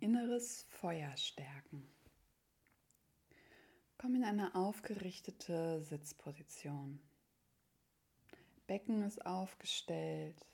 inneres 0.00 0.64
Feuer 0.68 1.16
stärken. 1.16 1.88
Komm 3.98 4.16
in 4.16 4.24
eine 4.24 4.54
aufgerichtete 4.54 5.80
Sitzposition. 5.82 7.00
Becken 8.66 9.02
ist 9.02 9.24
aufgestellt, 9.24 10.46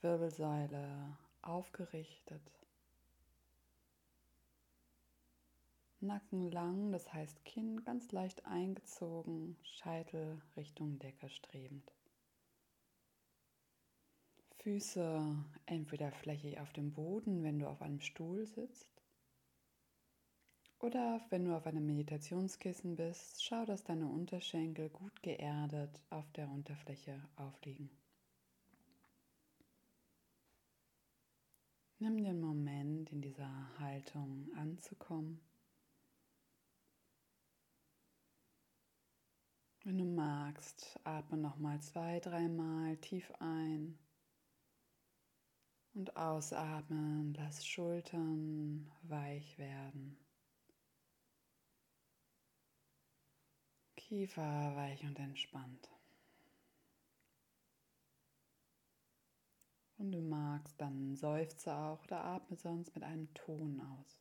Wirbelsäule 0.00 1.16
aufgerichtet. 1.42 2.52
Nacken 6.00 6.50
lang, 6.50 6.92
das 6.92 7.12
heißt 7.12 7.44
Kinn 7.44 7.82
ganz 7.84 8.12
leicht 8.12 8.44
eingezogen, 8.44 9.56
Scheitel 9.62 10.40
Richtung 10.56 10.98
Decke 10.98 11.30
strebend. 11.30 11.92
Füße 14.64 15.44
entweder 15.66 16.10
flächig 16.10 16.58
auf 16.58 16.72
dem 16.72 16.90
Boden, 16.90 17.42
wenn 17.42 17.58
du 17.58 17.68
auf 17.68 17.82
einem 17.82 18.00
Stuhl 18.00 18.46
sitzt, 18.46 19.02
oder 20.78 21.20
wenn 21.28 21.44
du 21.44 21.54
auf 21.54 21.66
einem 21.66 21.84
Meditationskissen 21.84 22.96
bist, 22.96 23.44
schau, 23.44 23.66
dass 23.66 23.84
deine 23.84 24.06
Unterschenkel 24.06 24.88
gut 24.88 25.22
geerdet 25.22 26.00
auf 26.08 26.30
der 26.32 26.48
Unterfläche 26.48 27.20
aufliegen. 27.36 27.90
Nimm 31.98 32.24
den 32.24 32.40
Moment, 32.40 33.12
in 33.12 33.20
dieser 33.20 33.78
Haltung 33.78 34.48
anzukommen. 34.56 35.42
Wenn 39.84 39.98
du 39.98 40.06
magst, 40.06 40.98
atme 41.04 41.36
nochmal 41.36 41.80
zwei, 41.82 42.18
dreimal 42.20 42.96
tief 42.96 43.30
ein 43.40 43.98
und 46.04 46.16
ausatmen, 46.18 47.32
lass 47.34 47.64
Schultern 47.64 48.90
weich 49.04 49.56
werden. 49.56 50.18
Kiefer 53.96 54.76
weich 54.76 55.02
und 55.04 55.18
entspannt. 55.18 55.90
Und 59.96 60.12
du 60.12 60.20
magst, 60.20 60.78
dann 60.78 61.16
seufze 61.16 61.74
auch 61.74 62.04
oder 62.04 62.22
atme 62.22 62.58
sonst 62.58 62.94
mit 62.94 63.02
einem 63.02 63.32
Ton 63.32 63.80
aus. 63.80 64.20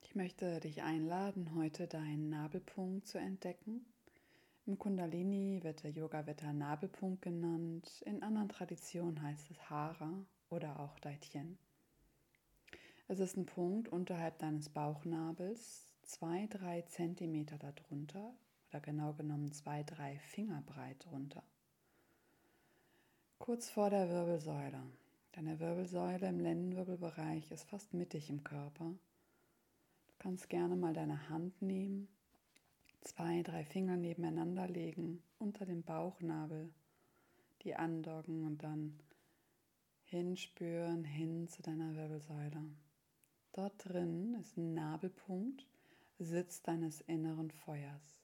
Ich 0.00 0.16
möchte 0.16 0.58
dich 0.58 0.82
einladen, 0.82 1.54
heute 1.54 1.86
deinen 1.86 2.30
Nabelpunkt 2.30 3.06
zu 3.06 3.18
entdecken. 3.18 3.91
Im 4.64 4.78
Kundalini 4.78 5.58
wird 5.64 5.82
der 5.82 5.90
Yoga-Wetter 5.90 6.52
Nabelpunkt 6.52 7.20
genannt. 7.20 8.00
In 8.06 8.22
anderen 8.22 8.48
Traditionen 8.48 9.20
heißt 9.20 9.50
es 9.50 9.68
Hara 9.68 10.24
oder 10.50 10.78
auch 10.78 11.00
Daitien. 11.00 11.58
Es 13.08 13.18
ist 13.18 13.36
ein 13.36 13.44
Punkt 13.44 13.88
unterhalb 13.88 14.38
deines 14.38 14.68
Bauchnabels, 14.68 15.92
zwei, 16.02 16.46
drei 16.46 16.82
Zentimeter 16.82 17.58
darunter 17.58 18.32
oder 18.70 18.80
genau 18.80 19.14
genommen 19.14 19.50
zwei, 19.50 19.82
drei 19.82 20.20
Finger 20.20 20.62
breit 20.64 21.06
drunter. 21.06 21.42
Kurz 23.40 23.68
vor 23.68 23.90
der 23.90 24.08
Wirbelsäule. 24.08 24.80
Deine 25.32 25.58
Wirbelsäule 25.58 26.28
im 26.28 26.38
Lendenwirbelbereich 26.38 27.50
ist 27.50 27.64
fast 27.64 27.94
mittig 27.94 28.30
im 28.30 28.44
Körper. 28.44 28.84
Du 30.06 30.14
kannst 30.20 30.48
gerne 30.48 30.76
mal 30.76 30.94
deine 30.94 31.28
Hand 31.28 31.60
nehmen 31.60 32.06
zwei, 33.02 33.42
drei 33.42 33.64
Finger 33.64 33.96
nebeneinander 33.96 34.68
legen, 34.68 35.22
unter 35.38 35.66
dem 35.66 35.82
Bauchnabel, 35.82 36.72
die 37.62 37.74
andocken 37.74 38.44
und 38.44 38.62
dann 38.62 38.98
hinspüren 40.04 41.04
hin 41.04 41.48
zu 41.48 41.62
deiner 41.62 41.94
Wirbelsäule. 41.94 42.64
Dort 43.52 43.74
drin 43.84 44.34
ist 44.40 44.56
ein 44.56 44.74
Nabelpunkt, 44.74 45.66
Sitz 46.18 46.62
deines 46.62 47.00
inneren 47.02 47.50
Feuers. 47.50 48.22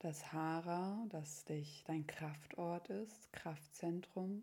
Das 0.00 0.32
Hara, 0.32 1.06
das 1.08 1.44
dich 1.44 1.84
dein 1.86 2.06
Kraftort 2.06 2.88
ist, 2.88 3.32
Kraftzentrum. 3.32 4.42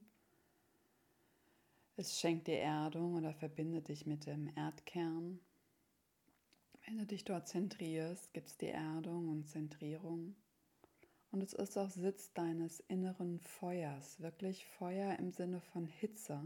Es 1.96 2.20
schenkt 2.20 2.48
dir 2.48 2.60
Erdung 2.60 3.16
oder 3.16 3.34
verbindet 3.34 3.88
dich 3.88 4.06
mit 4.06 4.26
dem 4.26 4.52
Erdkern, 4.56 5.40
wenn 6.86 6.98
du 6.98 7.06
dich 7.06 7.26
dort 7.26 7.48
zentrierst, 7.48 8.34
gibt 8.34 8.48
es 8.48 8.58
die 8.58 8.70
Erdung 8.70 9.30
und 9.30 9.48
Zentrierung. 9.48 10.36
Und 11.32 11.42
es 11.42 11.54
ist 11.54 11.78
auch 11.78 11.90
Sitz 11.90 12.32
deines 12.34 12.80
inneren 12.82 13.40
Feuers, 13.40 14.20
wirklich 14.20 14.66
Feuer 14.66 15.18
im 15.20 15.32
Sinne 15.32 15.60
von 15.60 15.88
Hitze. 15.88 16.40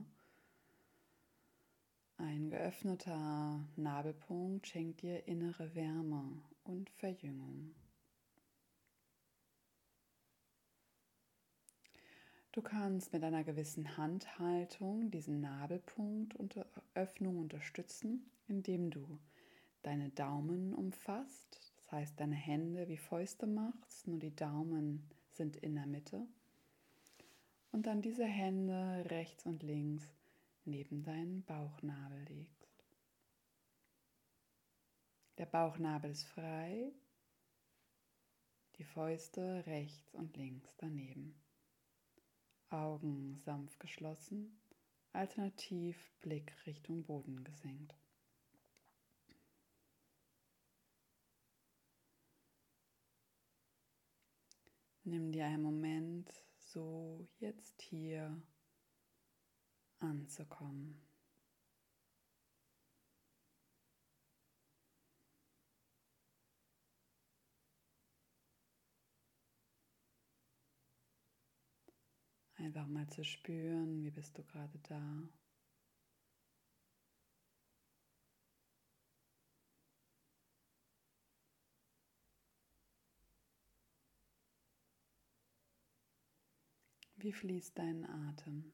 Ein 2.17 2.49
geöffneter 2.49 3.65
Nabelpunkt 3.75 4.67
schenkt 4.67 5.01
dir 5.01 5.27
innere 5.27 5.75
Wärme 5.75 6.41
und 6.63 6.89
Verjüngung. 6.89 7.75
Du 12.51 12.61
kannst 12.61 13.13
mit 13.13 13.23
einer 13.23 13.43
gewissen 13.43 13.95
Handhaltung 13.95 15.11
diesen 15.11 15.39
Nabelpunkt 15.39 16.35
unter 16.35 16.65
Öffnung 16.95 17.37
unterstützen, 17.37 18.29
indem 18.47 18.89
du 18.89 19.19
deine 19.81 20.09
Daumen 20.09 20.73
umfasst, 20.73 21.73
das 21.75 21.91
heißt 21.91 22.19
deine 22.19 22.35
Hände 22.35 22.87
wie 22.87 22.97
Fäuste 22.97 23.47
machst, 23.47 24.07
nur 24.07 24.19
die 24.19 24.35
Daumen 24.35 25.09
sind 25.31 25.55
in 25.55 25.75
der 25.75 25.85
Mitte. 25.85 26.27
Und 27.71 27.85
dann 27.85 28.01
diese 28.01 28.25
Hände 28.25 29.05
rechts 29.09 29.45
und 29.45 29.63
links 29.63 30.05
neben 30.65 31.03
deinen 31.03 31.43
Bauchnabel 31.43 32.23
legst. 32.25 32.67
Der 35.37 35.45
Bauchnabel 35.45 36.11
ist 36.11 36.25
frei, 36.25 36.91
die 38.77 38.83
Fäuste 38.83 39.65
rechts 39.65 40.13
und 40.13 40.35
links 40.35 40.75
daneben. 40.77 41.35
Augen 42.69 43.37
sanft 43.37 43.79
geschlossen, 43.79 44.59
alternativ 45.13 46.11
Blick 46.21 46.53
Richtung 46.65 47.03
Boden 47.03 47.43
gesenkt. 47.43 48.08
Nimm 55.09 55.31
dir 55.31 55.47
einen 55.47 55.63
Moment, 55.63 56.29
so 56.59 57.27
jetzt 57.39 57.81
hier 57.81 58.39
anzukommen. 59.97 61.01
Einfach 72.57 72.85
mal 72.85 73.07
zu 73.07 73.23
spüren, 73.23 74.03
wie 74.03 74.11
bist 74.11 74.37
du 74.37 74.43
gerade 74.43 74.77
da. 74.87 75.27
Wie 87.19 87.33
fließt 87.33 87.77
dein 87.77 88.03
Atem? 88.05 88.71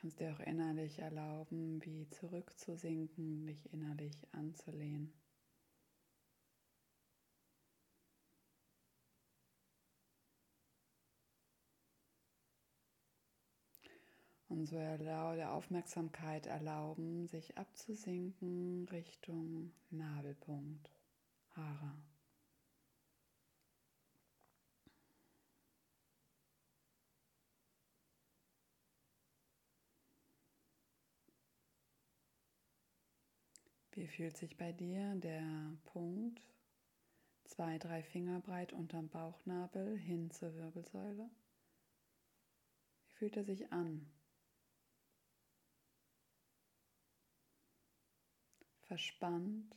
kannst 0.00 0.18
dir 0.18 0.32
auch 0.32 0.40
innerlich 0.40 0.98
erlauben, 0.98 1.84
wie 1.84 2.08
zurückzusinken, 2.08 3.46
dich 3.46 3.72
innerlich 3.72 4.16
anzulehnen. 4.32 5.12
Und 14.50 14.66
so 14.66 14.76
der 14.76 15.52
Aufmerksamkeit 15.52 16.46
erlauben, 16.46 17.26
sich 17.28 17.56
abzusinken 17.56 18.86
Richtung 18.90 19.72
Nabelpunkt, 19.90 20.90
Haare. 21.50 21.94
Wie 33.92 34.06
fühlt 34.06 34.36
sich 34.36 34.56
bei 34.56 34.72
dir 34.72 35.14
der 35.16 35.76
Punkt 35.84 36.40
zwei, 37.44 37.78
drei 37.78 38.02
Finger 38.02 38.40
breit 38.40 38.72
unterm 38.72 39.08
Bauchnabel 39.08 39.98
hin 39.98 40.30
zur 40.30 40.54
Wirbelsäule? 40.54 41.30
fühlt 43.20 43.36
er 43.36 43.44
sich 43.44 43.70
an? 43.70 44.06
Verspannt? 48.90 49.72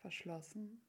Verschlossen? 0.00 0.80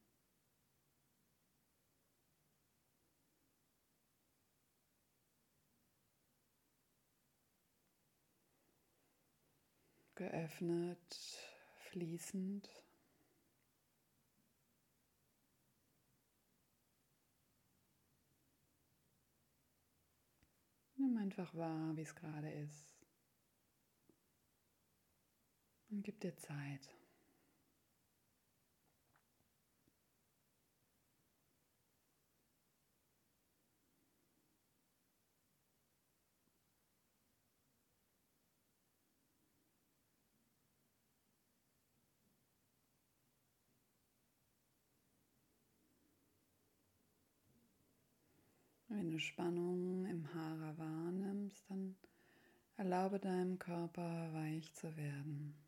Geöffnet, 10.13 11.17
fließend. 11.89 12.69
Nimm 20.97 21.17
einfach 21.17 21.55
wahr, 21.55 21.97
wie 21.97 22.01
es 22.03 22.13
gerade 22.13 22.51
ist. 22.51 22.96
Und 25.89 26.03
gib 26.03 26.19
dir 26.19 26.35
Zeit. 26.35 26.89
Wenn 48.89 49.09
du 49.11 49.19
Spannung 49.19 50.05
im 50.05 50.33
Haare 50.33 50.77
wahrnimmst, 50.77 51.69
dann 51.69 51.97
erlaube 52.77 53.19
deinem 53.19 53.59
Körper 53.59 54.33
weich 54.33 54.73
zu 54.73 54.95
werden. 54.95 55.66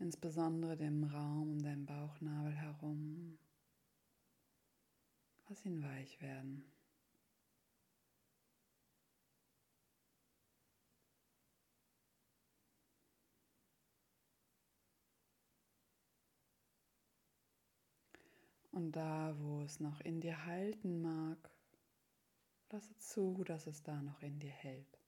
Insbesondere 0.00 0.78
dem 0.78 1.04
Raum 1.04 1.52
um 1.52 1.62
deinen 1.62 1.84
Bauchnabel 1.84 2.54
herum. 2.54 3.38
Lass 5.46 5.66
ihn 5.66 5.82
weich 5.82 6.18
werden. 6.22 6.64
Und 18.72 18.92
da, 18.92 19.34
wo 19.38 19.60
es 19.60 19.80
noch 19.80 20.00
in 20.00 20.22
dir 20.22 20.46
halten 20.46 21.02
mag, 21.02 21.50
lasse 22.70 22.96
zu, 22.96 23.44
dass 23.44 23.66
es 23.66 23.82
da 23.82 24.00
noch 24.00 24.22
in 24.22 24.38
dir 24.38 24.48
hält. 24.48 24.99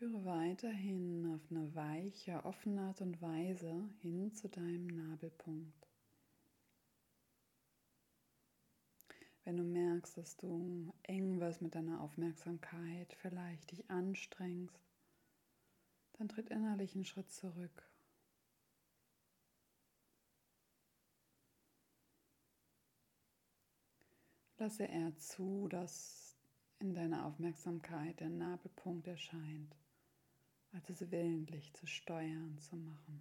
Führe 0.00 0.24
weiterhin 0.24 1.30
auf 1.34 1.42
eine 1.50 1.74
weiche, 1.74 2.42
offene 2.46 2.80
Art 2.80 3.02
und 3.02 3.20
Weise 3.20 3.86
hin 4.00 4.32
zu 4.32 4.48
deinem 4.48 4.86
Nabelpunkt. 4.86 5.86
Wenn 9.44 9.58
du 9.58 9.62
merkst, 9.62 10.16
dass 10.16 10.38
du 10.38 10.90
eng 11.02 11.38
wirst 11.38 11.60
mit 11.60 11.74
deiner 11.74 12.00
Aufmerksamkeit, 12.00 13.14
vielleicht 13.20 13.72
dich 13.72 13.90
anstrengst, 13.90 14.80
dann 16.14 16.30
tritt 16.30 16.48
innerlich 16.48 16.94
einen 16.94 17.04
Schritt 17.04 17.30
zurück. 17.30 17.86
Lasse 24.56 24.84
eher 24.84 25.14
zu, 25.18 25.68
dass 25.68 26.38
in 26.78 26.94
deiner 26.94 27.26
Aufmerksamkeit 27.26 28.18
der 28.20 28.30
Nabelpunkt 28.30 29.06
erscheint 29.06 29.76
als 30.72 30.88
es 30.90 31.10
willentlich 31.10 31.72
zu 31.74 31.86
steuern 31.86 32.58
zu 32.58 32.76
machen. 32.76 33.20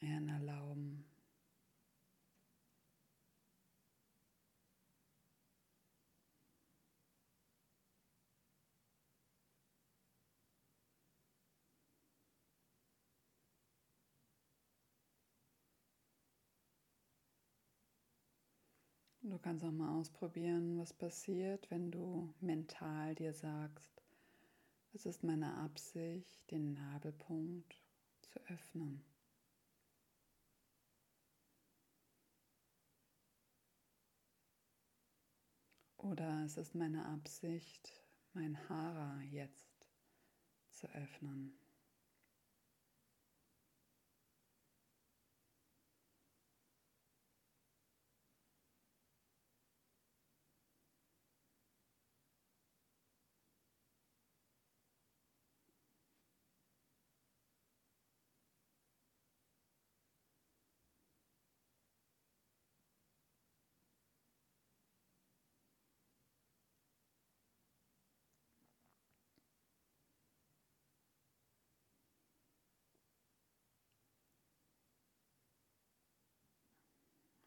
Ehren 0.00 0.28
erlauben. 0.28 1.04
Du 19.22 19.38
kannst 19.38 19.64
auch 19.64 19.70
mal 19.70 19.98
ausprobieren, 19.98 20.78
was 20.78 20.92
passiert, 20.94 21.70
wenn 21.70 21.90
du 21.90 22.32
mental 22.40 23.14
dir 23.14 23.34
sagst, 23.34 23.99
es 24.92 25.06
ist 25.06 25.22
meine 25.22 25.54
Absicht, 25.58 26.50
den 26.50 26.74
Nabelpunkt 26.74 27.76
zu 28.22 28.40
öffnen. 28.52 29.04
Oder 35.96 36.44
es 36.44 36.56
ist 36.56 36.74
meine 36.74 37.04
Absicht, 37.06 37.92
mein 38.32 38.68
Hara 38.68 39.20
jetzt 39.22 39.88
zu 40.70 40.88
öffnen. 40.94 41.52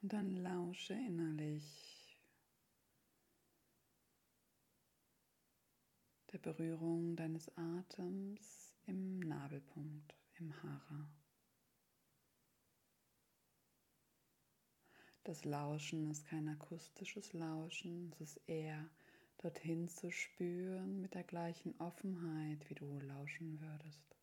Und 0.03 0.11
dann 0.11 0.35
lausche 0.35 0.93
innerlich 0.93 2.19
der 6.33 6.39
Berührung 6.39 7.15
deines 7.15 7.49
Atems 7.57 8.75
im 8.85 9.21
Nabelpunkt, 9.21 10.13
im 10.39 10.61
Hara. 10.61 11.09
Das 15.23 15.45
Lauschen 15.45 16.11
ist 16.11 16.25
kein 16.25 16.49
akustisches 16.49 17.31
Lauschen, 17.31 18.11
es 18.11 18.19
ist 18.19 18.41
eher 18.45 18.89
dorthin 19.37 19.87
zu 19.87 20.11
spüren 20.11 20.99
mit 20.99 21.13
der 21.13 21.23
gleichen 21.23 21.79
Offenheit, 21.79 22.69
wie 22.69 22.75
du 22.75 22.99
lauschen 22.99 23.61
würdest. 23.61 24.22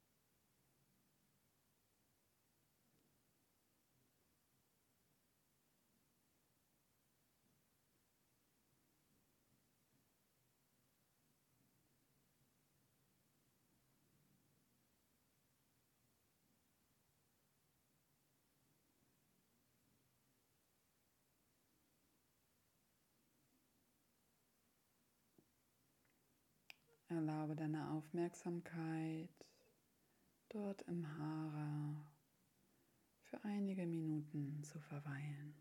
Erlaube 27.10 27.56
deine 27.56 27.90
Aufmerksamkeit 27.90 29.28
dort 30.48 30.82
im 30.82 31.04
Hara 31.18 31.96
für 33.24 33.42
einige 33.42 33.84
Minuten 33.84 34.62
zu 34.62 34.78
verweilen. 34.78 35.56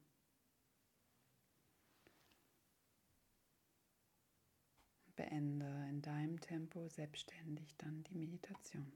Beende 5.15 5.87
in 5.89 6.03
deinem 6.03 6.39
Tempo 6.39 6.87
selbstständig 6.87 7.75
dann 7.77 8.03
die 8.03 8.15
Meditation. 8.15 8.93